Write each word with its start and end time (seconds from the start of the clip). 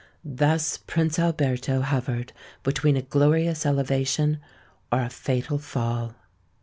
Thus 0.25 0.77
Prince 0.77 1.19
Alberto 1.19 1.81
hovered 1.81 2.33
between 2.63 2.97
a 2.97 3.03
glorious 3.03 3.67
elevation 3.67 4.39
or 4.91 5.01
a 5.03 5.11
fatal 5.11 5.59
fall. 5.59 6.15